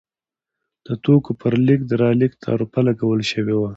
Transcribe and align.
د 0.87 0.87
توکو 1.03 1.31
پر 1.41 1.53
لېږد 1.65 1.89
رالېږد 2.01 2.41
تعرفه 2.45 2.79
لګول 2.87 3.21
شوې 3.31 3.55
وه. 3.59 3.69